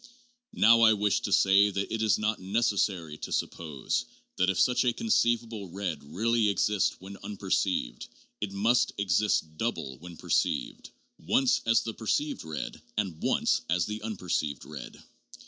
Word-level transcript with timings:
Now 0.55 0.81
I 0.81 0.93
wish 0.93 1.19
to 1.19 1.31
say 1.31 1.69
that 1.69 1.93
it 1.93 2.01
is 2.01 2.17
not 2.17 2.39
neces 2.39 2.79
sary 2.79 3.19
to 3.19 3.31
suppose 3.31 4.05
that, 4.37 4.49
if 4.49 4.59
such 4.59 4.83
a 4.83 4.93
conceivable 4.93 5.69
red 5.69 6.03
really 6.03 6.49
exists 6.49 6.95
when 6.99 7.17
unperceived, 7.17 8.07
it 8.41 8.51
must 8.51 8.93
exist 8.97 9.57
double 9.57 9.99
when 9.99 10.17
perceived— 10.17 10.89
once 11.19 11.61
as 11.67 11.83
the 11.83 11.93
perceived 11.93 12.43
red 12.43 12.81
and 12.97 13.21
once 13.21 13.61
as 13.69 13.85
the 13.85 14.01
unperceived 14.01 14.65
red. 14.65 15.03